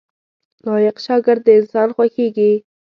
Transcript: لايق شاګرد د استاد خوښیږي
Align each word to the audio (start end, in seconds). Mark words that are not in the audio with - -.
لايق 0.65 0.95
شاګرد 1.05 1.41
د 1.45 1.49
استاد 1.59 1.89
خوښیږي 1.95 2.51